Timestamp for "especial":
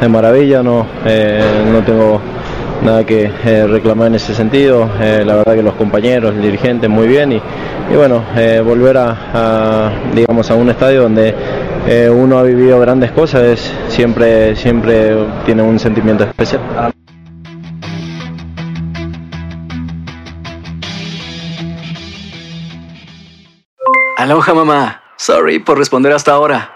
16.24-16.60